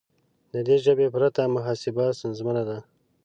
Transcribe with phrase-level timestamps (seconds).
[0.53, 2.77] د دې ژبې پرته محاسبه ستونزمنه ده.